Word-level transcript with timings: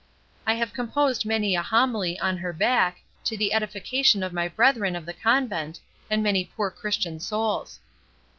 I 0.47 0.55
have 0.55 0.73
composed 0.73 1.27
many 1.27 1.53
a 1.55 1.61
homily 1.61 2.17
on 2.19 2.37
her 2.37 2.53
back, 2.53 3.03
to 3.25 3.37
the 3.37 3.53
edification 3.53 4.23
of 4.23 4.33
my 4.33 4.47
brethren 4.47 4.95
of 4.95 5.05
the 5.05 5.13
convent, 5.13 5.79
and 6.09 6.23
many 6.23 6.43
poor 6.43 6.71
Christian 6.71 7.19
souls." 7.19 7.79